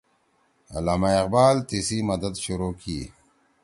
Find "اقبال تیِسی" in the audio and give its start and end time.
1.21-1.97